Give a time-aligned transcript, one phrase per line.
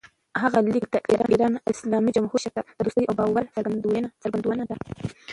[0.41, 3.43] هغه لیک د ایران اسلامي جمهوریت مشر ته د دوستۍ او باور
[4.23, 4.75] څرګندونه ده.